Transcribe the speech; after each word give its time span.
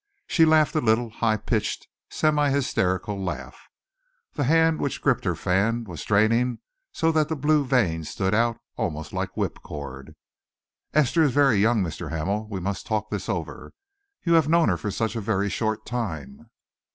She 0.25 0.45
laughed 0.45 0.73
a 0.73 0.81
little 0.81 1.05
a 1.05 1.09
high 1.11 1.37
pitched, 1.37 1.87
semi 2.09 2.49
hysterical 2.49 3.23
laugh. 3.23 3.67
The 4.33 4.45
hand 4.45 4.79
which 4.79 4.99
gripped 4.99 5.25
her 5.25 5.35
fan 5.35 5.83
was 5.83 6.01
straining 6.01 6.57
so 6.91 7.11
that 7.11 7.29
the 7.29 7.35
blue 7.35 7.63
veins 7.63 8.09
stood 8.09 8.33
out 8.33 8.57
almost 8.77 9.13
like 9.13 9.29
whipcord. 9.37 10.15
"Esther 10.91 11.21
is 11.21 11.33
very 11.33 11.57
young, 11.57 11.83
Mr. 11.83 12.09
Hamel. 12.09 12.47
We 12.49 12.59
must 12.59 12.87
talk 12.87 13.11
this 13.11 13.29
over. 13.29 13.73
You 14.23 14.33
have 14.33 14.49
known 14.49 14.69
her 14.69 14.77
for 14.77 14.89
such 14.89 15.15
a 15.15 15.21
very 15.21 15.51
short 15.51 15.85
time." 15.85 16.49